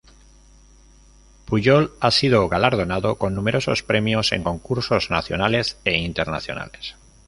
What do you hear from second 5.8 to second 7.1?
e internacionales.